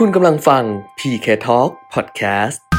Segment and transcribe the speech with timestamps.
[0.00, 0.64] คุณกำลังฟัง
[0.98, 2.73] PK Talk Podcast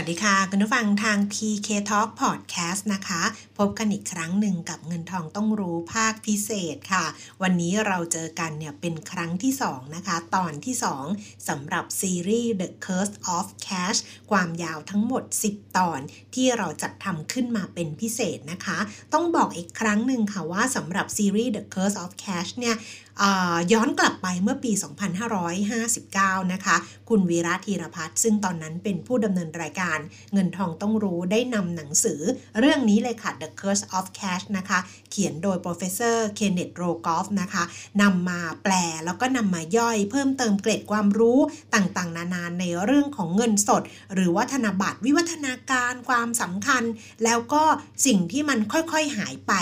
[0.00, 3.22] วัสดีค่ะ คุณผู้ฟังทาง PK Talk Podcast นะคะ
[3.58, 7.04] พบกันอีกครั้งหนึ่งกับเงินทองต้องรู้ภาคพิเศษค่ะ
[7.42, 10.74] วันนี้เราเจอกันเนี่ยเป็นครั้งที่ 2 นะคะ ตอนที่
[11.10, 13.98] 2สำหรับซีรีส์ The Curse of Cash
[14.30, 16.00] ความยาวทั้งหมด 10 ตอน
[16.34, 18.78] ที่เราจัดทำขึ้นมาเป็นพิเศษนะคะ
[19.14, 22.76] ต้องบอกอีกครั้งหนึ่งค่ะว่าสำหรับซีรีส์ The Curse of Cash เนี่ย
[23.72, 24.72] ย้อนกลับไปเมื่อปี
[25.82, 26.76] 2559 นะคะ
[27.08, 29.98] คุณวีระธีรพัฒน์ซึ่งตอนนั้นเป็นผู้ดำเนินรายการ
[30.32, 32.20] เงินทองต้องรู้ได้นำหนังสือ
[32.58, 34.78] เรื่องนี้เลยค่ะ The Curse of Cash นะคะ
[35.10, 37.64] เขียนโดย professor Kenneth Rogoff นะคะ
[38.02, 38.72] นำมาแปล
[39.04, 41.38] แล้วก็นำมาย่อย เพิ่มเติมเกร็ดความรู้
[41.74, 43.82] ต่างๆ นานาในเรื่องของเงินสด
[44.14, 46.82] หรือว่าธนบัตรวิวัฒนาการความสำคัญ
[47.24, 47.62] แล้วก็
[48.06, 49.52] สิ่งที่มันค่อยๆหายไป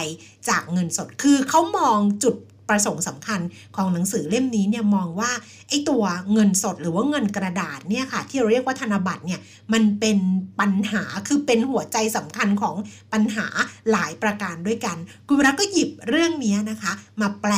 [0.49, 2.37] จากเงินสดคือเขามองจุด
[2.69, 3.41] ประสงค์สำคัญ
[3.77, 5.31] ของหนังสือเล่มนี้เนี่ยมองว่า
[5.69, 9.41] ไอตัวเงินสดหรือว่าเงินกระดาษเนี่ยค่ะ ที่เราเรียกว่าธนบัตรเนี่ย
[9.73, 10.19] มันเป็น
[10.61, 12.77] ปัญหาคือเป็นหัวใจสำคัญของ
[13.13, 13.47] ปัญหา
[13.91, 14.97] หลายประการด้วยกัน
[15.29, 17.53] คุณรักก็หยิบเรื่องนี้นะคะ มาแปล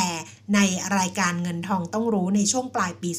[0.54, 0.60] ใน
[0.98, 3.10] รายการเงินทองต้องรู้ในช่วงปลายปี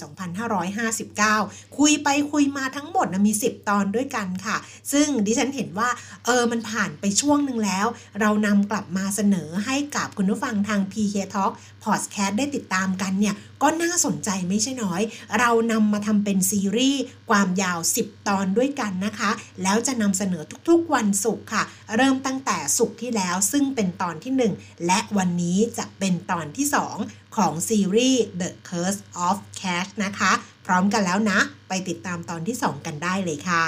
[1.23, 4.57] 2559 คุยไปคุยมาทั้งหมดนะมี 10 ตอนด้วยกันค่ะ
[4.91, 5.89] ซึ่งดิฉันเห็นว่า
[6.25, 7.85] เออมันผ่านไปช่วงหนึ่งแล้ว
[8.19, 11.51] เรานำกลับมาเสนอให้กับคุณผู้ฟังทาง PK Talk
[11.83, 15.01] พอดแคสต์ได้ติดตามกันเนี่ยก็น่าสนใจไม่ใช่น้อย
[15.39, 19.31] เรานำมาทำเป็นซีรีส์ความยาว 10 ตอนด้วยกันนะคะ
[19.63, 21.63] แล้วจะนำเสนอทุกๆวันศุกร์ค่ะ
[21.95, 26.67] เริ่มตั้งแต่ศุกร์ที่แล้วซึ่งเป็นตอนที่ 1 และวันนี้จะเป็นตอนที่
[27.01, 30.31] 2 ของซีรีส์ The Curse of Cash นะคะ
[30.65, 33.65] พร้อมกันแล้วนะ ไปติดตามตอนที่ 2 กันได้เลยค่ะ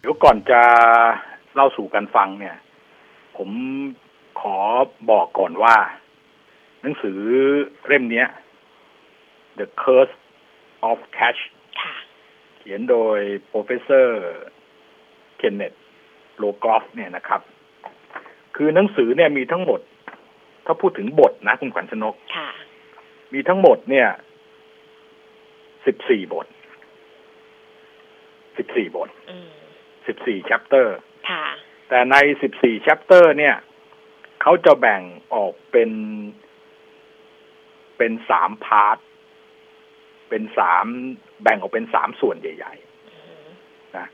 [0.00, 0.62] เดี๋ยวก่อนจะ
[1.54, 2.56] เล่าสู่กันฟังเนี่ย
[3.36, 3.50] ผม
[4.40, 4.56] ขอ
[5.10, 5.76] บอกก่อนว่า
[6.82, 7.18] หนังสือ
[7.86, 8.24] เล่มนี้
[9.58, 10.14] The Curse
[10.88, 11.40] of Cash
[12.58, 13.18] เขียนโดย
[13.50, 14.08] Professor
[15.40, 15.78] Kenneth
[16.42, 17.40] Rogoff เนี่ยนะครับ
[18.56, 19.80] คือหนังสือเนี่ยมีทั้งหมด
[20.64, 22.14] ถ้าพูดถึงบทนะคุณขวัญชนก
[23.32, 24.08] มีทั้งหมดเนี่ย
[25.86, 26.46] สิบสี่บท
[28.56, 29.08] สิบสี่บท
[30.06, 30.86] สิบสี่ chapter
[31.88, 33.56] แต่ในสิบสี่ chapter เนี่ย
[34.42, 35.02] เขาจะแบ่ง
[35.34, 35.90] ออกเป็น
[37.98, 38.98] เป็นสามพาร์ท
[40.36, 40.86] เป็นสาม
[41.42, 44.06] แบ่งออกเป็นสามส่วนใหญ่ๆนะ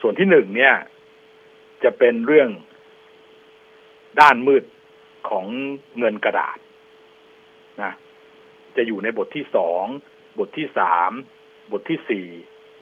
[0.00, 0.74] ส่วนที่หนึ่งเนี่ย
[1.84, 2.50] จะเป็นเรื่อง
[4.20, 4.64] ด้านมืด
[5.28, 5.46] ของ
[5.98, 6.58] เงินกระดาษ
[7.82, 7.92] นะ
[8.76, 9.84] จะอยู่ในบทที่สอง
[10.38, 11.10] บทที่สาม
[11.72, 12.26] บทที่สี่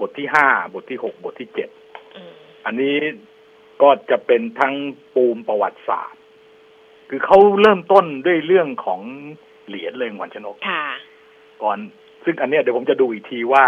[0.01, 1.71] บทที่ห้าบทที่หกบทที่เจ็ด
[2.65, 2.97] อันนี้
[3.83, 4.75] ก็จะเป็นทั้ง
[5.15, 6.21] ปูมประวัติศาสตร์
[7.09, 9.01] คือเขาเริ่มต้นด้วยเรื่องของ
[9.67, 10.57] เรียนเลยวันชนก
[11.63, 11.79] ก่อน
[12.25, 13.67] ซึ่งอันเนี้ยเดี๋ยวผมจะดูอีกทีว่า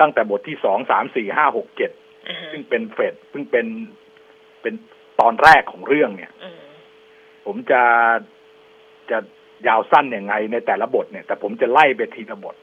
[0.00, 1.90] ตั้งแต่บทที่สองสามสี่ห้าหกเจ็ด
[2.52, 3.66] ซึ่งเป็นเฟดซึ่งเป็น
[4.62, 4.74] เป็น
[5.20, 6.32] ตอนแรกของเรื่องเนี่ย
[7.46, 7.82] ผมจะ
[9.10, 9.18] จะ
[9.68, 12.56] ยาวสั้นยังไงในแต่ละบทเนี่ย แต่ผมจะไล่ไปทีละบท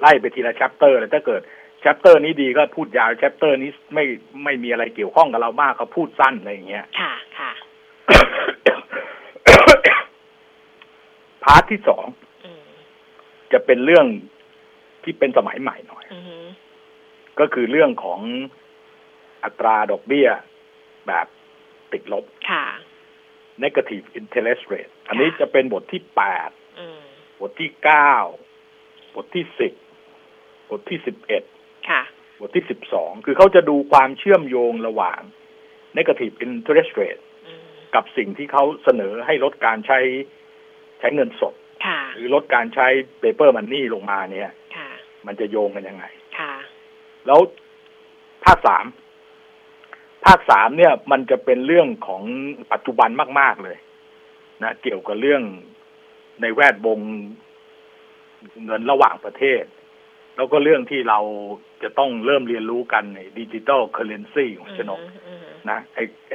[0.00, 1.42] ไล่ไปทีละ chapter เลยถ้าเกิด
[1.80, 4.04] chapter นี้ดีก็พูดยาว chapter นี้ไม่
[4.44, 7.52] ไม่มีอะไรเกี่ยวข้องกับเรามากก็พูดสั้นอะไรอย่างเงี้ยค่ะค่ะ
[11.44, 12.04] พาร์ทที่สอง
[13.52, 14.06] จะเป็นเรื่อง
[15.04, 16.04] ที่เป็นสมัยใหม่หน่อย
[17.40, 18.20] ก็คือเรื่องของ
[19.44, 20.28] อัตราดอกเบี้ย
[21.06, 21.26] แบบ
[21.92, 22.66] ติดลบ ค่ะ
[23.64, 26.50] negative interest rate อันนี้จะเป็นบทที่แปด
[27.40, 28.14] บทที่เก้า
[29.14, 29.72] บทที่สิบ
[30.70, 31.42] บทที่สิบเอ็ด
[32.40, 35.20] บทที่สิบสองคือเขาจะดูความเชื่อมโยงระหว่าง
[35.98, 37.22] negative interest rate
[37.94, 40.00] กับสิ่งที่เขาเสนอให้ลดการใช้
[41.00, 41.54] ใช้เงินสด
[42.16, 42.86] หรือลดการใช้
[43.22, 44.50] paper money ลงมาเนี่ย
[45.26, 46.04] มันจะโยงกันยังไง
[47.26, 47.40] แล้ว
[48.44, 48.86] ภาคสาม
[50.24, 52.22] ภาคสามเนี่ย มันจะเป็นเรื่องของ
[52.72, 53.76] ปัจจุบันมาก ๆเลย
[54.62, 55.42] นะเกี่ยวกับเรื่อง
[56.40, 57.00] ในแวดวง
[58.64, 59.64] เงินระหว่างประเทศ
[60.36, 61.20] แล้วก็เรื่องที่เรา
[61.82, 65.00] จะต้องเริ่มเรียนรู้กันใน digital currency ของชนก
[65.70, 65.98] นะไอ
[66.30, 66.34] ไอ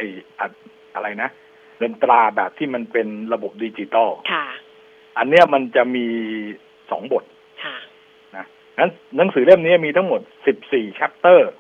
[0.94, 1.30] อะไรนะ
[1.78, 4.10] เงินตราแบบที่มันเป็นระบบดิจิตอล
[5.18, 6.08] อันเนี้ยมันจะมี
[6.92, 7.24] สองบท
[8.36, 8.46] นะ
[8.80, 11.52] นั้นหนังสือเล่มนี้มีทั้งหมดสิบสี่ chapter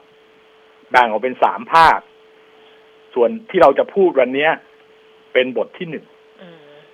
[0.91, 1.99] แบ่งออกเป็นสามภาค
[3.13, 4.49] ส่วนที่เราจะพูดวันนี้
[5.33, 6.05] เป็นบทที่หนึ่ง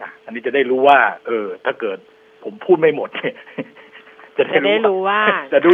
[0.01, 1.97] นะอันนี้จะได้รู้ว่า เออ ถ้าเกิด
[2.43, 3.09] ผมพูดไม่หมด
[4.37, 5.21] จะได้รู้ว่า
[5.53, 5.71] จะดู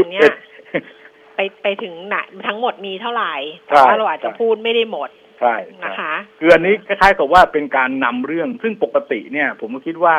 [1.36, 3.33] ไปไปถึงไหนทั้งหมดมีเท่าไหร่
[3.65, 5.09] แต่ว่าเราอาจจะพูดไม่ได้หมด
[5.39, 10.15] ใช่นะคะคืออันนี้คล้ายๆกับว่าเป็นการนำเรื่องซึ่งปกติเนี่ย ผมก็คิดว่า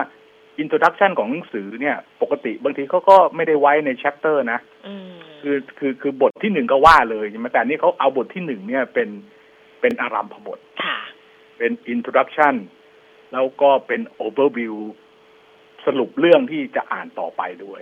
[0.59, 4.61] introduction ของหนังสือเนี่ยปกติบางทีเขาก็ไม่ได้ไว้ใน chapter นะ
[5.43, 9.09] คือคือคือบทที่หนึ่งก็ว่าเลยใช่ไหมแต่นี่เขาเอาบทที่หนึ่งเนี่ยเป็น
[9.81, 10.59] เป็นอารัมพบท
[11.59, 12.55] เป็น introduction
[13.33, 14.77] แล้วก็เป็นโอเวอร์วิว
[15.87, 17.81] สรุปเรื่องที่จะอ่านต่อไปด้วย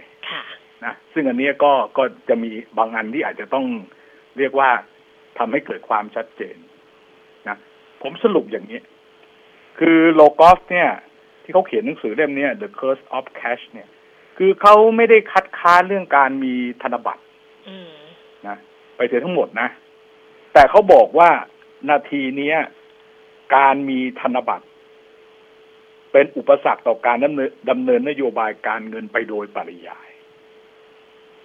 [0.85, 3.67] นะซึ่งอันนี้ก็ก็จะมีบางอันที่อาจจะต้อง
[4.39, 4.71] เรียกว่า
[5.39, 6.57] ทำให้เกิดความชัดเจน
[7.49, 7.57] นะ
[8.03, 8.81] ผมสรุปอย่างนี้
[9.79, 10.91] คือ Rogoff เนี่ย
[11.43, 13.89] ที่เขาเขียนหนังสือเล่มนี้ The Curse of Cash เนี่ย
[14.39, 17.23] คือเขาไม่ได้คัดค้านเรื่องการมีธนบัตร
[18.49, 18.57] นะ
[18.97, 19.69] ไปเสียทั้งหมดนะ
[20.53, 21.31] แต่เขาบอกว่า
[21.91, 22.55] นาทีนี้
[23.57, 24.67] การมีธนบัตร
[26.13, 30.09] เป็นอุปสรรคต่อการดำเนินดำเนินนโยบายการเงินไปโดยปริยาย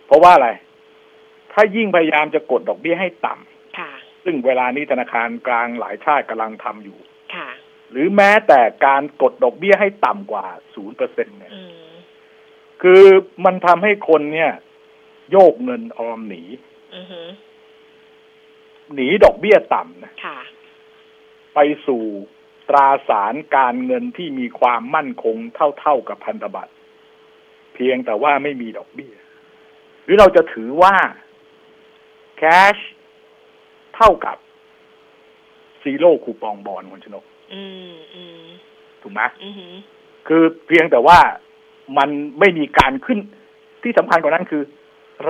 [0.06, 0.50] เพราะว่าอะไร
[1.54, 6.98] ถ้ายิ่งพยายามจะกดดอกเบี้ยให้ต่ำซึ่งเวลานี้ธนาคารกลางหลายชาติกำลังทำอยู่
[7.92, 11.51] หรือแม้แต่การกดดอกเบี้ยให้ต่ำกว่าศูนย์เปอร์เซ็นเนี่ย
[12.81, 13.04] คือ
[13.45, 14.51] มันทำให้คนเนี่ย
[15.31, 16.44] โยกเงินออมหนี
[18.94, 20.13] หนีดอกเบี้ยต่ำนะ
[21.56, 22.04] ไปสู่
[22.69, 25.38] ตราสารการเงินที่มีความมั่นคง
[25.80, 26.74] เท่าๆกับพันธบัตร
[27.74, 29.13] เพียงแต่ว่าไม่มีดอกเบี้ย
[30.04, 30.95] หรือเราจะถือว่า
[32.38, 32.44] แค
[32.75, 32.78] ช
[33.95, 34.38] เท่ากับ
[35.81, 37.24] ซีโร่คูปองบอลคุณชนก
[39.02, 39.22] ถูกไหม
[40.28, 41.20] คือเพียงแต่ว่า
[41.98, 42.10] มัน
[42.40, 43.20] ไม่มีการขึ้น
[43.84, 44.64] ที่สำคัญกว่านั้นคือ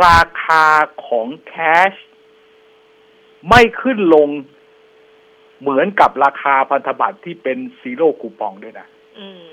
[0.06, 0.66] ราคา
[1.08, 1.54] ของแค
[1.92, 1.94] ช
[3.50, 4.30] ไม่ขึ้นลง
[5.62, 8.88] เหมือนกับราคาพันธบัตรที่เป็นซีโร่คูปองด้วยนะ
[9.20, 9.44] อืม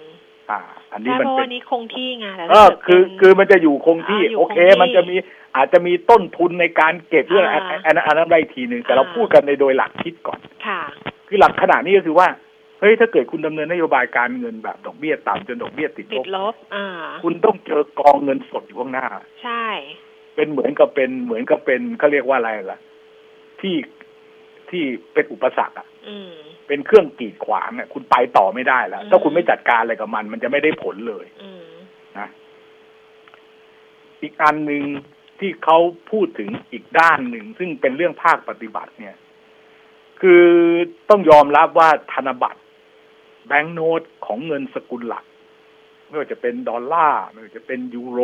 [0.51, 0.61] อ่า
[0.93, 5.17] อันนี้มันเป็นนี้คงที่ไงเออคือ คือมันจะอยู่คงที่ โอเค มันจะมี
[5.57, 7.47] อาจจะมีต้นทุนในการเก็บเรื่อง
[7.87, 10.81] อันนั้นอันนั้นได้ทีหนึ่งแต่เราพูดกันในโดยหลักคิดก่อน ค่ะ
[11.29, 16.87] คือหลักขนาดนี้ก็คือว่าเฮ้ยถ้าเกิดคุณดำเนินนโยบายการเงินแบบดอกเบี้ยต่ำจนดอกเบี้ยติดลบลบอ่า
[17.25, 19.07] คุณต้องเจอกองเงินสดอยู่ข้างหน้า
[19.43, 19.67] ใช่
[20.35, 22.79] เป็นเหมือนกับเป็นเหมือนกับเป็นเขาเรียกว่าอะไรล่ะ
[23.61, 23.77] ที่
[24.71, 25.87] ที่เป็นอุปสรรคอะ
[26.67, 31.27] เป็นเครื่องกีดขวางเนี่ยคุณไปต่อไม่ได้แล้วถ้าคุณไม่จัดการอะไรกับมัน มันจะไม่ได้ผลเลย
[32.19, 32.29] นะ
[34.23, 34.83] อีกอันหนึ่ง
[35.41, 35.79] ที่เขา
[36.11, 39.17] พูดถึงอีกด้านหนึ่งซึ่งเป็นเรื่องภาคปฏิบัติเนี่ย
[40.21, 40.45] คือ
[41.11, 42.61] ต้องยอมรับว่าธนบัตร
[43.47, 45.25] แบงก์โนตของเงินสกุลหลัก
[46.07, 48.21] ไม่ว่าจะเป็นดอลลาร์ไม่ว่าจะเป็นยูโร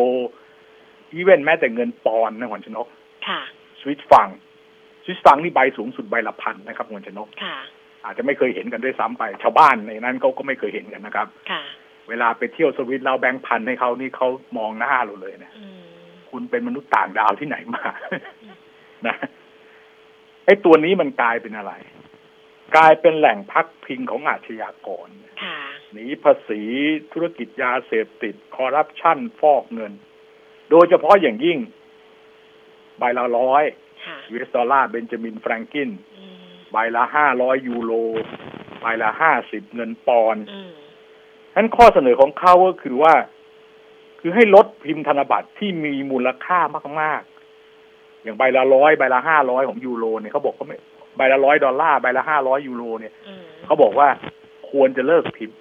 [1.13, 2.87] อีเวนแม้แต่เงินปอนนะหวนชนก
[3.81, 4.29] สวิตฟัง
[5.05, 7.29] สวิตฟังนี่ใบสูงสุดใบละพันนะครับหวนชนก
[8.05, 11.27] อาจจะไม่เคยเห็นกันด้วยซ้ำไป ชาวบ้านในนั้นเขาก็ไม่เคยเห็นกันนะครับ
[12.09, 15.51] เวลาไปเที่ยวสวิตเราแบงค์พันให้เขานี่เขามองหน้าเราเลยนะ
[16.31, 17.83] คุณเป็นมนุษย์ต่างดาวที่ไหนมา
[19.07, 19.17] นะ
[20.47, 21.73] ไอ้ตัวนี้มันกลายเป็นอะไร
[22.77, 25.09] กลายเป็นแหล่งพักพิงของอาชญากร
[25.93, 26.63] หนีภาษี
[27.13, 29.93] ธุรกิจยาเสพติดคอร์รัปชันฟอกเงิน
[30.71, 31.59] โดยเฉพาะอย่างยิ่ง
[32.99, 33.65] ใบละร้อย
[34.31, 35.91] US ดอลลาร์เบนจามินแฟรงคลิน
[36.73, 37.93] ใบละห้าร้อยยูโร
[38.81, 40.45] ใบละห้าสิบเงินปอนด์
[41.57, 43.15] นั้นข้อเสนอของเขาก็คือว่า
[44.21, 46.59] คือให้ลดพิมพ์ธนบัตรที่มีมูลค่า
[47.03, 50.79] มากๆ อย่างใบละร้อยใบละห้าร้อยของยูโรเนี่ยเขาบอกเขาไม่
[51.17, 53.15] ใบละร้อยดอลลาร์ใบละห้าร้อยยูโรเนี่ย
[53.65, 54.09] เขาบอกว่า
[54.71, 55.59] ควรจะเลิกพิมพ์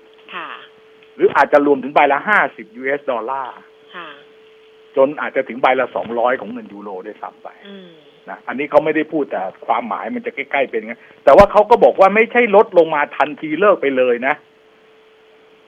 [1.15, 3.55] หรืออาจจะรวมถึงใบละห้าสิบ US ดอลลาร์
[4.95, 7.49] จนอาจจะถึงใบละสองร้อยของเงินยูโรได้ซ้ำไป
[8.29, 14.35] นะอันนี้เขาไม่ได้พูดแต่ความหมายมันจะใกล้ๆเป็นไงแต่ว่าเขาก็บอกว่าไม่ใช่ลดลงมาทันทีเลิกไปเลยนะ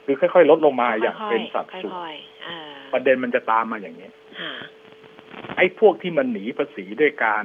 [0.04, 1.94] คือค่อยๆลดลงมาอย่างเป็นสัดส่วน
[2.92, 4.08] ประเด็นมันจะตามมาอย่างนี้
[5.56, 7.44] ไอ้พวกที่มันหนีภาษีด้วยการ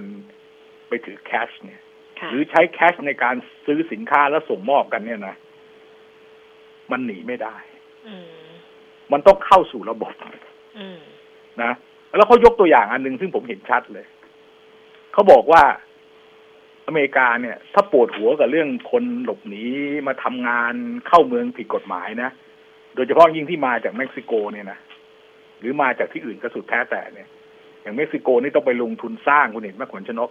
[0.87, 1.81] ไปถือแคชเนี่ย
[2.31, 5.35] หรือใช้แคชในการซื้อสินค้าแล้วส่งมอบกันเนี่ยนะ
[6.91, 7.55] มันหนีไม่ได้
[9.11, 10.13] มันต้องเข้าสู่ระบบ
[11.63, 11.71] นะ
[12.17, 14.05] แล้วเขายกตัวอย่างอันหนึ่งซึ่งผมเห็นชัดเลย
[15.13, 15.63] เขาบอกว่า
[16.87, 19.63] อเมริกาเนี่ย ถ้าปวดหัวกับเรื่องคนหลบหนี
[20.07, 20.73] มาทำงาน
[21.07, 22.29] เข้าเมืองผิดกฎหมายนะ
[22.95, 24.79] โดยเฉพาะยิ่งที่มาจากเม็กซิโกเนี่ยนะ
[25.59, 27.27] หรือมาจากที่อื่นก็สุดแท้แต่เนี่ย
[27.87, 30.29] อย่างเม็กซิโกนี่ต้องไปลงทุนสร้างคุณเห็นไหมขนชนก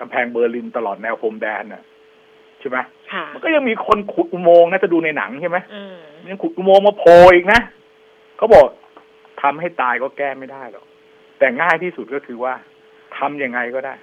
[0.00, 1.82] กำแพงเบอร์ลินตลอดแนวพรมแดนน่ะ
[2.60, 2.78] ใช่ไหม
[3.34, 5.58] มันก็ยังมีคนขุดอุโมงค์นะจะดูในหนังใช่ไหม
[6.28, 7.60] ยังขุดอุโมงค์มาโผล่อีกนะ
[8.36, 8.66] เขาบอก
[9.42, 10.86] ทำให้ตายก็แก้ไม่ได้หรอก
[11.38, 12.54] แต่ง่ายที่สุดก็คือว่า
[13.18, 13.94] ทำยังไงก็ได้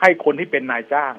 [0.00, 1.14] ให้คนที่เป็นนายจ้าง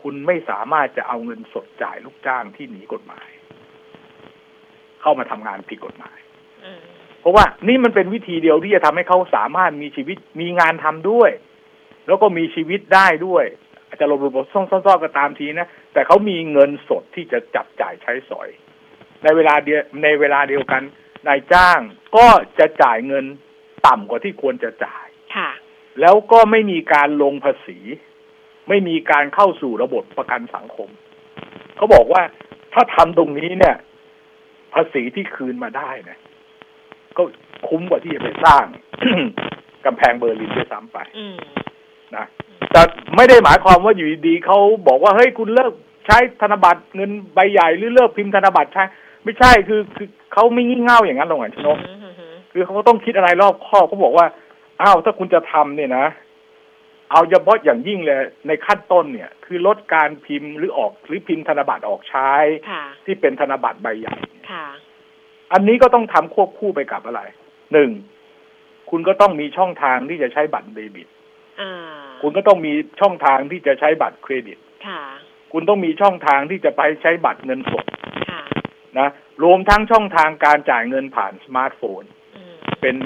[0.00, 3.28] คุณไม่สามารถจะเอาเงินสดจ่ายลูกจ้างที่หนีกฎหมาย
[5.00, 6.18] เข้ามาทำงานผิดกฎหมาย
[7.20, 11.30] เพราะว่านี่มันเป็นวิธีเดียวที่จะทำให้เขาสามารถมีชีวิตมีงานทำด้วย
[12.06, 13.44] แล้วก็มีชีวิตได้ด้วย
[13.86, 14.60] อาจจะหลบหลบซ่
[14.90, 18.48] อนๆก็ตามทีนะ แต่เขามีเงินสดที่จะจับจ่ายใช้สอย
[19.22, 20.82] ในเวลาเดียวในเวลาเดียวกัน
[21.26, 21.80] นายจ้าง
[22.16, 22.26] ก็
[22.58, 23.24] จะจ่ายเงิน
[23.86, 25.06] ต่ำกว่าที่ควรจะจ่าย
[25.36, 25.50] ค่ะ
[26.00, 27.78] แล้วก็ไม่มีการลงภาษี
[28.68, 30.88] ไม่มีการเข้าสู่ระบบประกันสังคม
[31.76, 32.22] เขาบอกว่า
[32.72, 33.76] ถ้าทำตรงนี้เนี่ย
[34.74, 36.18] ภาษีที่คืนมาได้เนี่ย
[37.18, 37.22] ก็
[37.68, 38.64] คุ้มกว่าที่จะไปสร้าง
[39.84, 40.98] กำแพงเบอร์ลินด้วยซ้ำไป
[42.16, 42.26] นะ
[42.72, 42.82] แต่
[43.16, 44.58] ไม่ได้หมายความว่าอยู่ดีเขา
[44.88, 45.72] บอกว่าเฮ้ยคุณเลิก
[46.06, 48.84] ใช้ธนบัตรเงินใบใหญ่หรือเลิกพิมพ์ธนบัตรใช้
[49.24, 51.78] ไม่ใช่คือคือเขาไม่งี่เง่าอย่างนั้นหรอกชนก
[52.52, 54.26] คือเขาต้องคิดอะไรรอบคอบเขาบอกว่า
[54.82, 56.06] อ้าวถ้าคุณจะทำเนี่ยนะ
[57.10, 62.30] เอาเฉพาะอย่างยิ่งเลย ในขั้นต้นเนี่ย คือลดการพิมพ์หรือออกหรือพิมพ์ธนบัตรออกใช้
[63.04, 64.16] ที่เป็นธนบัตรใบใหญ่
[65.52, 67.20] อันนี้ก็ต้องทำควบคู่ไปกับอะไร
[67.72, 67.90] หนึ่ง
[68.90, 71.08] คุณก็ต้องมีช่องทางที่จะใช้บัตรเดบิต
[72.22, 74.58] คุณก็ต้องมีช่องทางที่จะใช้บัตรเครดิต
[75.52, 77.84] คุณต้องมีช่องทางที่จะไปใช้บัตรเงินสด
[78.98, 79.08] นะ
[79.44, 82.02] รวมทั้งช่องทางการจ่ายเงินผ่านสมาร์ทโฟน
[82.80, 82.96] เป็น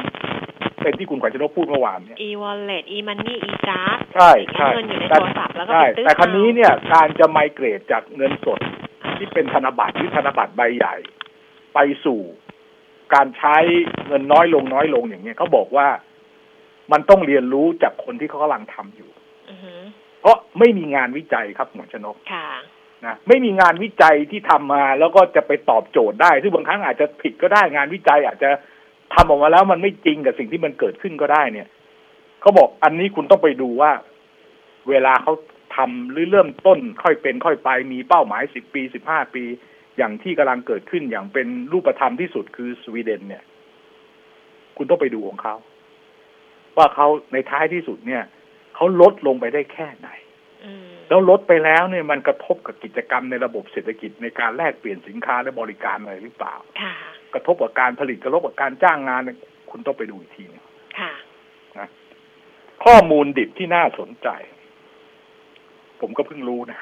[0.82, 8.60] เป็นที่คุณขวัญชนกพูดเมื่อวานเนี่ย e-wallet e-money e-card ใช่ใช่เงินอยู่ในโทรศัพท์แล้วก็ใช่แต่ครั้นี้เนี่ยการจะไมเกรดจากเงินสด
[9.16, 10.94] ที่เป็นธนบัตรหรือธนบัตรใบใหญ่
[11.74, 12.20] ไปสู่
[13.14, 13.56] การใช้
[14.06, 15.88] เงินน้อยลงน้อยลงอย่างเงี้ยเขาบอกว่า
[16.92, 19.10] มันต้องเรียนรู้จากคนที่เขากำลังทำอยู่
[20.20, 22.16] เพราะไม่มีงานวิจัยครับหมอชนก
[23.06, 28.50] นะไม่มีงานวิจัยที่ทำมาแล้วก็จะไปตอบโจทย์ได้ซึ่งบางครั้งอาจจะผิดก็ได้งานวิจัย อาจจะ
[29.14, 31.68] ทำออกมาแล้วมันไม่จริงกับสิ่งที่มันเกิดขึ้นก็ได้เนี่ย
[32.40, 33.92] เขาบอกอันนี้คุณต้องไปดูว่า
[34.88, 35.32] เวลาเขา
[35.76, 39.44] ทำหรือเริ่มต้นค่อยเป็นค่อยไปมีเป้าหมายสิบปีสิบห้าปี
[39.98, 43.44] อย่างที่กำลังเกิดขึ้นอย่างเป็นรูปธรรมที่สุดคือสวีเดน เนี่ย
[44.76, 45.54] คุณต้องไปดูของเขา
[46.76, 48.22] ว่าเขาในท้ายที่สุดเนี่ย
[48.74, 50.08] เขาลดลงไปได้แค่ไหน
[51.08, 56.54] แล้วลดไปแล้วเนี่ยมันกระทบกับกิจกรรมในระบบเศรษฐกิจในการแลกเปลี่ยนสินค้าและบริการอะไรหรือเปล่า
[57.34, 59.22] กระทบกับการผลิตกระทบกับการจ้างงาน
[59.70, 60.64] คุณต้องไปดูอีกทีนึง
[61.78, 61.88] นะ
[62.84, 64.28] ข้อมูลดิบที่น่าสนใจ
[66.00, 66.80] ผมก็เพิ่งรู้นะ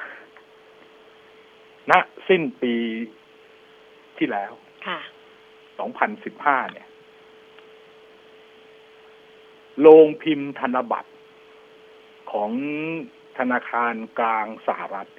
[1.91, 2.75] ณนะสิ้นปี
[4.19, 4.53] ที่แล้ว
[5.79, 6.87] สองพันสิบห้าเนี่ย
[9.81, 11.11] โรงพิมพ์ธนบัตร
[12.33, 12.51] ของ
[13.39, 15.11] ธนาคารกลางสหรัฐ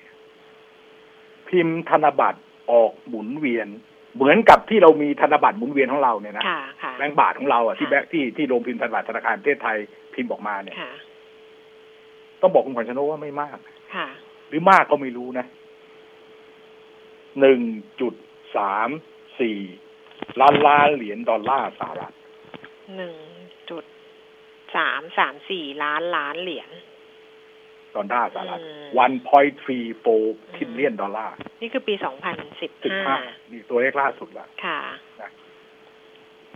[1.49, 3.67] พิมพ์ธนบัตรออกหมุนเวียน
[4.15, 6.43] เหมือนกับที่เรามีธนบัตรหมุนเวียนของเราเนี่ยนะ
[6.97, 9.77] แบงก์บาทของเราอะที่แบงก์ที่ที่โรงพิมพ์ธนบัตรธนาคารประเทศไทย
[10.13, 10.75] พิมพ์ออกมาเนี่ย
[12.41, 13.57] ต้องบอกคุณขวัญชนกว่าไม่มาก
[14.49, 15.45] หรือมากก็ไม่รู้นะ
[17.39, 17.61] หนึ่ง
[18.01, 18.13] จุด
[18.57, 18.89] สาม
[19.39, 19.59] สี่
[20.41, 22.13] ล้านล้านเหรียญดอลลาร์สหรัฐ
[22.95, 23.15] หนึ่ง
[23.69, 23.83] จุด
[24.75, 26.69] สามสามสี่ล้านล้านเหรียญ
[27.95, 31.93] ดอลลาร์สหรัฐ1.34 trillion ดอลลาร์ นี่คือปี
[32.73, 34.79] 2015นี่ตัวเลขล่าสุดละค่ะ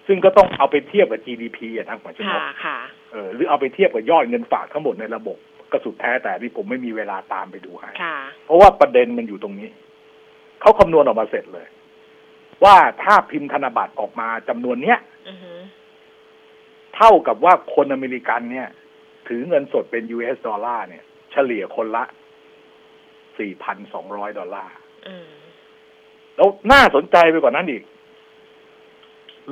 [0.07, 2.77] ซึ่งก็ต้องเอาไปเทียบกับ GDP อะทางขวัญชนกค่ะ
[3.11, 5.37] เออ หรือเอาไปเทียบกับยอดเงินฝากทั้งหมดในระบบ
[5.71, 7.89] ก็สุดแท้แต่ที่ผมไม่มีเวลาตามไปดูให้
[8.45, 9.69] เพราะว่าประเด็นมันอยู่ตรงนี้
[10.61, 11.67] เขาคำนวณออกมาเสร็จเลย
[12.63, 14.99] ว่าถ้าพิมพ์ธนบัตรออกมาจำนวนเนี้ย
[16.95, 18.67] เท่ากับว่าคนอเมริกันเนี่ย
[19.27, 22.03] ถือเงินสดเป็น US ดอลลาร์เนี่ย เฉลี่ยคนละ
[23.39, 24.73] 4,200 ดอลลาร์
[26.35, 27.83] แล้วน่าสนใจไปกว่านั้นอีก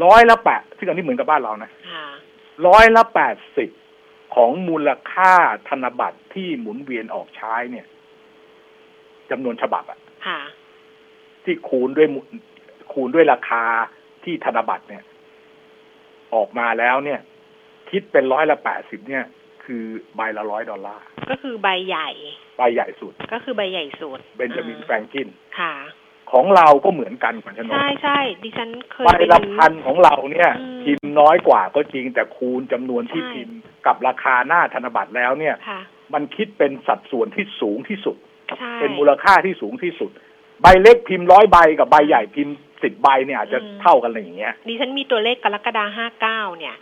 [0.03, 1.71] ร้อยละแปดที่อันนี้เหมือนกับบ้านเรานะ
[2.67, 3.69] ร้อยละแปดสิบ
[4.35, 5.33] ของมูลค่า
[5.69, 7.85] ธนบัตรที่หมุนเวียนออกใช้เนี่ย
[9.31, 9.99] จำนวนฉบับอะ
[11.45, 12.07] ที่คูณด้วย
[12.93, 13.63] คูณด้วยราคา
[14.23, 15.03] ที่ธนบัตรเนี่ย
[16.33, 17.19] ออกมาแล้วเนี่ย
[17.89, 19.25] คิดเป็นร้อยละแปดสิบเนี่ย
[19.63, 19.83] คือ
[20.15, 22.09] ใบละร้อยดอลลาร์ก็คือใบใหญ่
[22.57, 25.27] ใบใหญ่สุด ก็คือใบใหญ่สุดเบนจามินแฟรงกิน
[25.59, 25.73] ค่ะ
[26.31, 30.51] ของเราก็เหมือนกันคุณชนกใช่ใช่ดิฉันเคยใบละพันของเราเนี่ย
[30.83, 35.55] พิมพ์น้อยกว่าก็จริงแต่คูณจำนวนที่พิมพ์กับราคาหน้าธนบัตรแล้วเนี่ย
[36.13, 38.17] มันคิดเป็นสัดส่วนที่สูงที่สุด
[38.79, 40.11] เป็นมูลค่าที่สูงที่สุด
[40.63, 46.75] ใบเล็กพิมพ์ร้อยใบกับใบใหญ่พิมพ์สิบใบเนี่ยอาจจะเท่ากันอะไรอย่างเงี้ยดิฉันมีตัวเลขกรกฎาห้าเก้าเนี่ย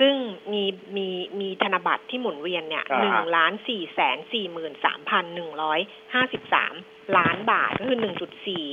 [0.00, 0.14] ซึ่ง
[0.52, 0.64] มี
[0.96, 1.08] มี
[1.40, 5.80] มีธนบัตรที่หมุนเวียนเนี่ยหนึ่งล้านสี่แสนสี่หมื่นสามพันหนึ่งร้อย
[6.14, 6.74] ห้าสิบสาม
[7.18, 8.64] ล้านบาทก็คือหนึ่งจุดสี่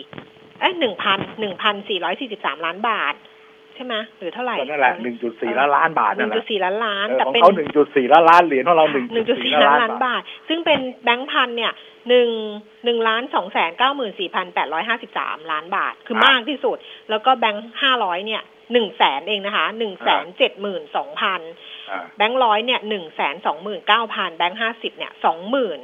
[0.60, 11.74] เอ้ยหนึ่งพันหนึ่งพันสี่ร้อยสี่สิบสามล้านบาทใช่ไหมหรือเท่าไหร่นั่นแหละหนึ่งจุดสี่ล้านล้านบาทหนึ่งจุดสี่ล้านล้านแต่เป็นเขาหนึ่งจุดสี่ล้านล้านเหรียญของเราหนึ่งจุดสี่ล้านล้านบาท ซึ่งเป็นแบงค์พันเนี่ย
[12.09, 12.29] หนึ่ง
[12.86, 16.77] หนึ่งล้านสองแสนเก้าหมื่นสี่พันแปดร้อยห้าสิบสามล้านบาท คือมากที่สุด
[17.09, 18.41] แล้วก็แบงค์ห้าร้อยเนี่ย
[18.74, 21.41] หนึ่งแสนเองนะคะหนึ่งแสนเจ็ดหมื่นสองพัน
[22.17, 25.79] แบงค์ร้อยเนี่ยหนึ่งแสนสองหมื่นเก้าพันแบงค์ห้าสิบเนี่ยสองหมื่น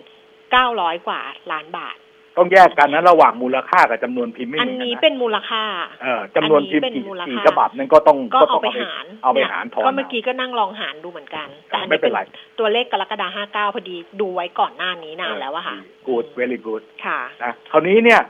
[0.52, 1.22] เก้าร้อยกว่า
[1.52, 1.98] ล้านบาท
[2.38, 5.64] ต้องแยกกันนะระหว่างมูลค่ากับจำนวนพิมพ์ไม่อันนี้เป็นมูลค่า
[6.04, 6.84] เออจำนวนพิมพ์
[7.28, 12.22] กี่ฉบับนั้นก็ต้องก็เอาไปหารเอาไปหารทอน ก็เมื่อกี้ก็นั่งลองหารดูเหมือนกัน แต่ไม่เป็นไร
[12.60, 15.78] ตัวเลขกรกฎาห้าเก้าพอดีดูไว้ก่อนหน้านี้นานแล้วอะค่ะ
[16.08, 18.22] good very good ค่ะ นะคราวนี้เนี่ย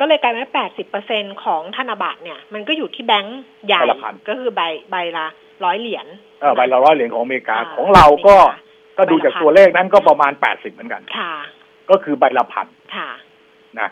[0.00, 3.80] ก็เลยกลายเป็นแปดสิบเปอร์เซ็นของธนบัตรเนี่ย มันก็อยู่ที่แบงก์ใหญ่
[4.28, 5.26] ก็คือใบใบละ
[5.64, 6.06] ร้อยเหรียญ
[6.40, 8.36] เออใบละร้อยเหรียญของอเมริกาของเราก็
[8.98, 11.34] ก็ดูจากตัวเลขนั้นก็ประมาณแปดสิบเหมือนกัน ค่ะ
[11.90, 13.10] ก็คือใบละพันค่ะ
[13.82, 13.90] นะ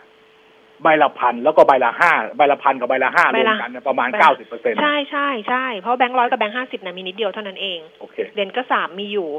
[0.83, 9.29] ใบละพันแล้วก็ใบละห้าใบละพันกับใบละห้ารวมกันประมาณเก้าสิบเปอร์เซ็นต์ใช่ใช่ใช่เพราะแบงค์ร้อยกับแบงค์ห้าสิบนะมีนิดเดียวเท่านั้นเองโอเคเหรียญกระสามมีอยู่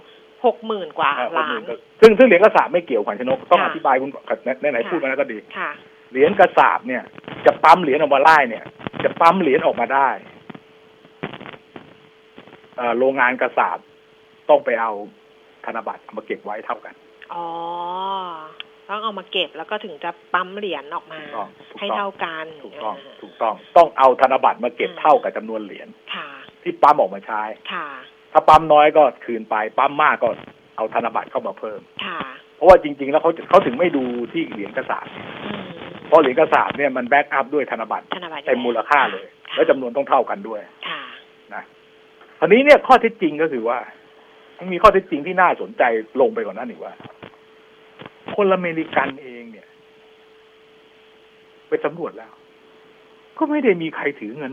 [0.45, 1.61] หกหมื่นกว่าล้าน
[2.01, 4.11] ซึ่งซึ่งเหรียญกระสาบไม่เกี่ยวขวัญชนกต้องอธิบายคุณ
[4.63, 5.39] ในไหนพูดมาแล้วก็ดี
[6.13, 7.03] เหรียญกระสาบเนี่ย
[7.47, 8.65] จะปั๊มเหรียญออกมาไล่เนี่ย
[9.05, 10.09] จะปั๊มเหรียญออกมาได้
[12.99, 13.79] โรงงานกษาปณ์
[14.49, 14.93] ต้องไปเอา
[15.65, 16.95] ธนบัตรมาเก็บไว้เท่ากัน
[17.35, 17.47] อ๋อ
[18.91, 21.21] ต้องเอามาเก็บแล้วก็ถึงจะปั๊มเหรียญออกมา
[21.79, 25.89] ให้เท่ากันถูกต้องถูกต้องต้องเอาธนบัตรมาเก็บเท่ากับจำนวนเหรียญ
[26.63, 27.43] ที่ปั๊มออกมาใช้
[28.33, 30.29] ถ้าปั๊มน้อยก็คืนไปปั๊มมากก็
[30.77, 31.81] เอาธนบัตรเข้ามาเพิ่ม
[32.57, 35.07] เพราะว่าจริง ๆ แล้วเขาเขาถึงไม่ดูที่เหรียญกษาปณ์
[36.07, 38.07] เพราะเหรียญกษาปณ์เนี่ยมัน back up ด้วยธนบัตร
[38.47, 40.61] เต็มมูลค่าเลย แล้วจำนวนต้องเท่ากันด้วย
[41.55, 41.65] นะ
[42.39, 43.79] ทีนี้เนี่ยข้อเท็จจริงก็คือว่า
[44.59, 45.83] มันมีข้อเท็จจริงที่น่าสนใจ
[46.21, 46.93] ลงไปกว่านั้นอีกว่า
[48.35, 49.69] คนอเมริกันเองเนี่ย
[51.69, 52.33] ไปสำรวจแล้ว
[53.39, 54.53] ก็ไม่ได้มีใครถือเงิน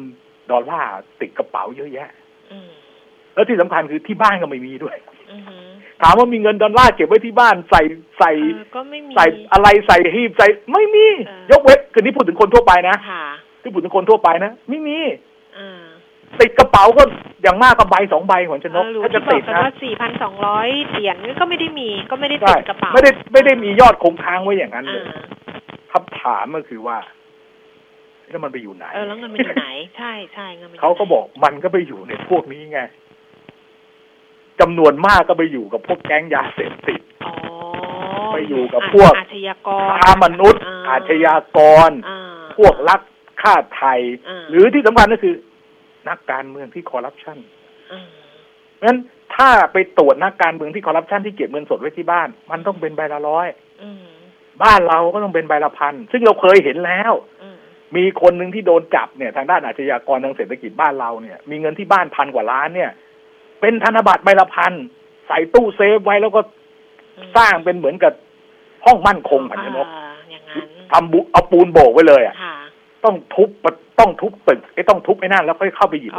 [0.52, 2.10] ดอลลาร์ติดกระเป๋าเยอะแยะ
[3.34, 4.98] แล้วที่สำคัญคือที่บ้านก็ไม่มีด้วย
[6.02, 7.82] ถามว่ามีเงินดอลลาร์เก็บไว้ที่บ้านใส่
[8.20, 8.32] ใส่
[9.16, 11.06] ใส่อะไรใส่ฮีบใส่ไม่มี
[11.52, 12.96] ยกเว้นคือนี่พูดถึงคนทั่วไปนะ
[13.62, 14.98] ที่พูดถึงคนทั่วไปนะไม่มี
[16.42, 17.04] ติดกระเป๋าก็
[17.44, 25.04] อย่างมากก็ใบสองใบของชนกถ้าจะติดนะสี่พันสองร้อยเหรียญก็ไม่ได้มีก็ไม่ได้ติดกระเป๋าไม่ได้ไม่ได้มียอดคงค้างไว้อย่างนั้นเลย
[25.92, 26.98] คำถามก็คือว่า
[28.30, 29.68] แล้วมันไปอยู่ไหน เออแล้วเงินมันอยู่ไหน
[29.98, 32.82] ใช่ใช่เงินเขาก็บอกมันก็ไปอยู่ในพวกนี้ไง
[34.60, 37.02] จำนวนมากก็ไปอยู่กับพวกแก๊งยาเสพติด
[38.34, 41.92] ไปอยู่กับพวก อาชญากรค้ามนุษย์ อาชญากร
[42.58, 43.02] พวกลัก
[43.42, 44.02] ฆ่าไทย
[44.50, 45.36] หรือที่สำคัญก็คือ
[46.10, 47.38] นักการเมืองที่คอร์รัปชัน
[48.76, 49.00] เพราะฉะนั้น
[49.36, 53.48] ถ้าไปตรวจนักการเมืองที่คอร์รัปชันที่เก็บเงินสดไว้ที่บ้าน มันต้องเป็นใบละร้อย
[54.64, 57.14] บ้านเราก็ต้องเป็นใบละพันซึ่งเราเคยเห็นแล้ว
[57.96, 62.92] มีคนหนึ่งที่โดนจับเนี่ย ทางด้านอาชญากรทางเศรษฐกิจบ้านเราเนี่ย มีเงินที่บ้านพันกว่าล้านเนี่ย
[63.62, 64.74] เป็นธนบัตรใบละพัน
[65.28, 66.42] ใส่ตู้เซฟไว้แล้วก็
[67.38, 68.14] สร้างเป็นเหมือนกับ
[68.86, 69.88] ห้องมั่นคงผันนก
[70.92, 72.36] ทำบุเอาปูนโบกไว้เลยอะ
[73.04, 73.50] ต้องทุบ
[74.00, 76.12] ต้องทุบตึกไอ้ต้องทุบไอ้นั่นแล้วค่อยเข้าไปหยิบ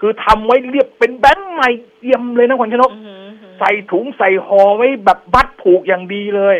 [0.00, 1.68] คือทำไว้เรียบเป็นแบงค์ใหม่
[2.02, 2.92] เยี่ยมเลยนะคุณชนก
[3.58, 6.56] ใส่ถุงใส่ห่อไว้แบบบัดผูกอย่างดีเลย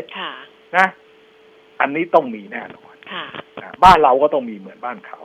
[0.76, 0.86] นะ
[1.80, 2.94] อันนี้ต้องมีแน่นอน
[3.84, 5.18] บ้านเราก็ต้องมีเหมือนบ้านเขา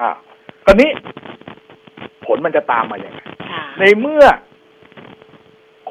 [0.00, 0.10] อ่า
[0.66, 0.90] ตอนนี้
[2.24, 3.20] ผลมันจะตามมาอย่างไร
[3.80, 4.24] ในเมื่อ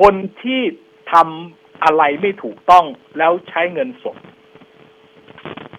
[0.01, 0.61] คนที่
[1.13, 2.85] ทำอะไรไม่ถูกต้อง
[3.17, 4.17] แล้วใช้เงินสด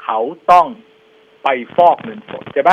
[0.05, 0.19] เขา
[0.51, 0.67] ต้อง
[1.45, 2.71] ไปฟอกเงินสดใช่ไหม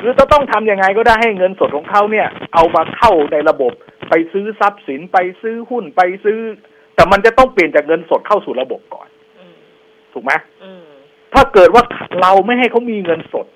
[0.00, 3.72] คือจะต้องทำยังไงก็ได้ให้เงินสดของเขาเนี่ย เอามาเข้าในระบบ
[4.10, 6.38] ไปซื้อทรัพย์สินไปซื้อหุ้นไปซื้อ
[6.94, 9.08] แต่มันจะต้องเปลี่ยนจากเงินสดเข้าสู่ระบบก่อน
[10.12, 10.32] ถูกไหม
[11.34, 11.82] ถ้าเกิดว่า
[12.20, 13.46] เราไม่ให้เขามีเงินสด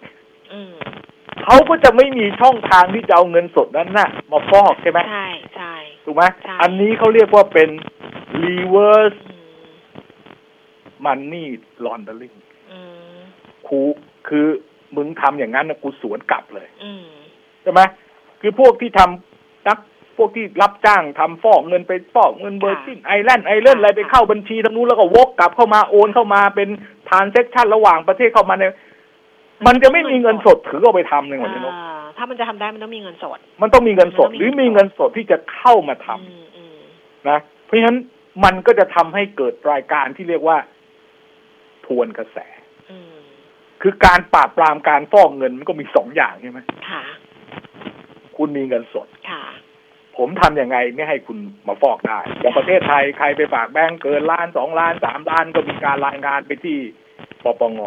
[1.45, 6.23] เขาก็จะไม่มีช่องทางที่จะเอาเงินสดนั้นน่ะ มาฟอกใช่ไหมใช่ใช่ถูกไหม
[6.63, 7.69] อันนี้เขาเรียกว่าเป็น
[8.43, 9.19] reverse
[11.05, 11.47] money
[11.85, 12.37] laundering
[13.69, 13.81] ครู
[14.29, 14.47] คือ
[14.97, 16.69] มึงทำอย่างนั้นนะกูสวนกลับเลย
[17.63, 17.81] ใช่ไหม
[18.41, 19.79] คือพวกที่ทำนัก
[20.17, 26.69] พวกที่รับจ้างทำฟอกเงินไปฟอกเงิน Virgin Island Island อะไรไปเข้าบัญชีทางนู้นแล้วก็วกกลับเข้ามาโอนเข้ามาเป็น
[27.09, 28.75] transaction ระหว่างประเทศเข้ามาเนี่ย
[29.67, 31.69] มันจะไม่มีเงินสดถือเอาไปทำเลยหมดเลย
[32.17, 37.99] ถ้ามันจะทำได้มันต้องมีเงินสด มันต้องมีเงินสดหรือมีเงินสดที่จะเข้ามาทำนะ เพราะฉะนั้น
[38.45, 40.59] มันก็จะทำให้เกิดรายการที่เรียกว่า
[41.87, 42.39] ทวนกระแส
[43.83, 47.03] คือการปราบปรามการฟอกเงินมันก็มีสองอย่างใช่ไหมค่ะ
[48.37, 49.43] คุณมีเงินสด ค่ะ
[50.17, 51.39] ผมทำยังไงไม่ให้คุณ
[51.69, 56.79] มาฟอกได้อย่างประเทศไทยใครไปฝากแบงก์เกินล้านสองล้านสามล้านก็มีการรายงานไปที่
[57.45, 57.81] ปปง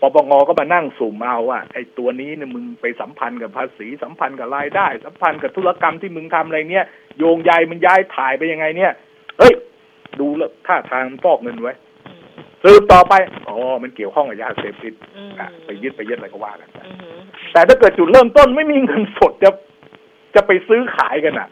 [0.00, 6.86] ปปงก็มานั่งสุ่มเอาว่าไอ้ตัวนี้เนี่ยมึงไปสัมพันธ์กับภาษีสัมพันธ์กับรายได้ สัมพันธ์กับธุรกรรมที่มึงทำอะไรเนี่ย
[7.18, 8.92] โยงใยมันย้ายถ่ายไปยังไงเนี่ย
[9.38, 9.54] เฮ้ย
[10.20, 11.74] ดูแล้วท่าทางฟอกเงินไว้
[12.64, 13.14] สืบต่อไป
[13.48, 14.94] อ๋อมันเกี่ยวข้องกับยาเสพติด
[15.38, 16.78] อะไปยึดไปยึดอะไรก็ว่ากันไป
[17.52, 19.50] แต่ถ้าเกิดจุดเริ่มต้นไม่มีเงินสดจะ
[20.34, 21.48] จะไปซื้อขายกันอะ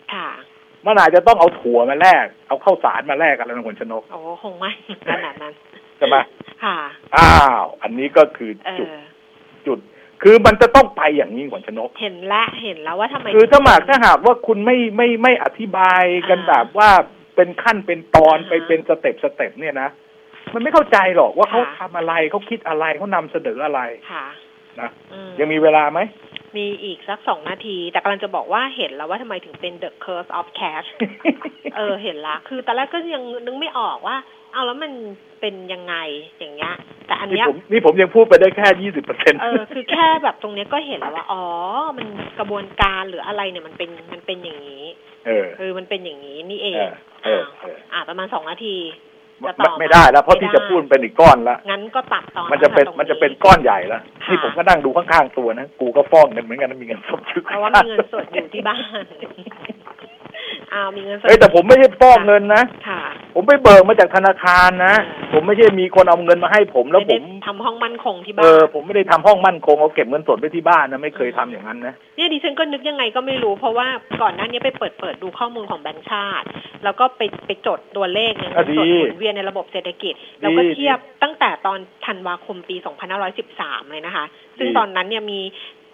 [0.87, 4.71] มันอาจจะต้องเอาถั่วมาแลกเอาข้าวสารมาแลกอะไรนะคุณชนกโอ้คงไม่
[5.09, 5.53] ขนาดนั้น
[5.99, 6.17] ใช่ไหม
[6.65, 6.77] ค่ะ
[7.17, 8.99] อ้าว อันนี้ก็คือเอจุดอ
[9.67, 9.79] จุด
[10.23, 16.91] คือมันจะต้องไปอย่างนี้คุณชนก เห็นและเห็นแล้วว่าทำไม คือถ้าหากถ้าหากว่าคุณไม่ไม่ไม่อธิบายกันอ่าแบบว่า
[17.37, 19.89] เป็นขั้นเป็นตอนอ่าฮะไปเป็น step step เนี่ยนะ
[20.55, 23.81] มันไม่เข้าใจหรอกว่าเขาค่ะทำอะไรเขาคิดอะไรเขานำเสนออะไร
[24.13, 24.27] ค่ะ
[24.81, 26.01] นะอืมยังมีเวลาไหม
[26.57, 30.89] มีอีกสักสองนาที แต่กำลังจะบอกว่าเห็นแล้วว่าทำไมถึงเป็น the curse of cash
[31.77, 34.17] เออเห็นละ คือตอนแรกก็ยังนึกไม่ออกว่า
[34.53, 34.93] เอาแล้วมัน
[35.41, 35.95] เป็นยังไง
[36.39, 36.75] อย่างเงี้ย
[37.07, 41.45] แต่อันนี่เนี้ยผมนี่ผมยังพูดไปได้แค่ยี่สิบเปอร์เซ็นต์เออคือแค่แบบตรงเนี้ยก็เห็นแล้วว่า อ๋อ
[41.99, 42.09] มัน
[42.39, 44.85] กระบวนการหรืออะไรเนี่ยมันเป็นมันเป็นอย่างนี้
[45.27, 46.93] เออ คือมันเป็นอย่างนี้นี่เอง เออ
[47.25, 49.08] เออเอออ่าประมาณสองนาทีไม่
[49.47, 59.05] จะต่อไม่ได้แล้วเพราะไม่ที่ได้จะพูดเป็นอีกก้อนละงั้นก็ตัดตอนมันจะเป็นตรงมันจะเป็นก้อนใหญ่แล้วค่ะนี่ผมก็นั่งดูข้างๆตัวนะกูก็ฟ้องเงินเหมือนกันนะมีเงินสดอยู่เพราะว่ามีเงินสดอยู่ที่บ้าน
[60.73, 63.03] อ้าวมีเงินสดเฮ้ยแต่ผมไม่ใช่ฟ้องเงินนะ ค่ะ
[63.35, 73.89] ผมไปเบิกมาจากธนาคารนะ อ่า ผมไม่ใช่มีคนเอาเงินมาให้ผมแล้วผไได้ม ทำห้องมั่นคงที่เอบ้านอผมไม่ได้ทำห้องมั่นคงเอาเก็บเงินสดไว้ที่บ้านนะไม่เคยทำอย่างนั้นนะ เนี่ยดิฉันก็นึกยังไงก็ไม่รู้ เพราะว่า
[74.23, 76.47] ก่อนหน้านี้ไปเปิดเปิดดูข้อมูลของแบงก์ชาติ
[76.85, 82.77] แล้วก็ไปไปจดตัวเลขเงินอะสดีดหมุนเวียนในระบบเศรษฐกิจ แล้วก็ดีเทียบตั้งแต่ตอนธันวาคมปี
[83.35, 84.25] 2513 เลยนะคะ
[84.59, 85.41] ซึ่งดี ตอนนั้นเนี่ยมี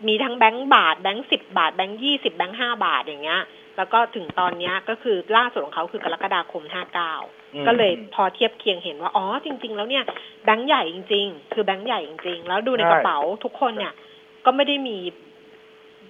[0.09, 3.41] มีทั้งแบงก์บาท แบงก์สิบบาท แบงก์ยี่สิบแบงก์ห้าบาทอย่างเงี้ย
[3.77, 10.05] แล้วก็ถึงตอนเนี้ยก็คือล่าสุดของเขาคือกรกฎาคม 59อืมก็เลยพอเทียบเคียงเห็นว่า อ๋อ จริง ๆ แล้วเนี่ย
[10.45, 13.93] แบงค์ใหญ่จริง ๆ คือแบงค์ใหญ่จริง ๆ แล้วดูในกระเป๋าทุกคนเนี่ย
[14.45, 14.97] ก็ไม่ได้มี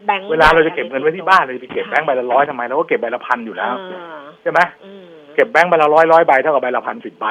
[0.07, 7.27] แบงค์เวลาเราจะเก็บเงินไว้ที่บ้านเราจะไปเก็บแบงค์ใบละร้อยทำไมเราก็เก็บใบละพันอยู่แล้วอ่าใช่ไหมอืมเก็บแบงค์ใบละร้อยร้อยใบเท่ากับใบละพันสิบใบ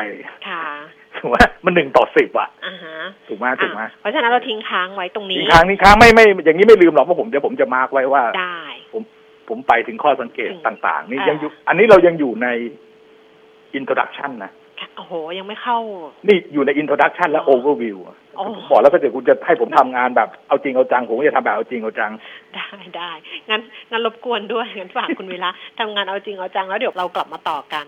[0.50, 0.64] ค่ะ
[1.18, 2.96] ถูกไหมมันหนึ่งต่อสิบอะอ่าฮะ
[3.28, 8.62] ถูกไหมถูกไหมอะเพราะฉะนั้นเราทิ้งค้างไว้ตรงนี้อีกครั้งนี้ครั้งไม่ไม่อย่างนี้ไม่ลืมหรอกเพราะผมเดี๋ยวผมจะมาร์กไว้ว่าได้
[8.94, 9.04] ผม
[9.68, 12.48] ไปถึงข้อสังเกตถึงต่าง ๆ นี่อ่ายัยังอยู่ อันนี้เรายังอยู่ใน
[13.80, 15.78] introduction นะค่ะโอ้โห ยังไม่เข้า
[16.28, 22.12] นี่อยู่ใน introduction และอ๋อ overview อะโอ้ผมบอกแล้วถ้าเกิดคุณจะให้ผมทำงานแบบเอาจริงเอาจัง ผมก็จะทำแบบเอาจริงเอาจัง
[22.56, 23.12] ได้ได้
[23.50, 23.62] งั้น
[23.92, 27.86] งั้นรบกวนด้วยงั้นฝากคุณเวลาทำงานเอาจริงเอาจังแล้วเดี๋ยวเรากลับมาต่อกัน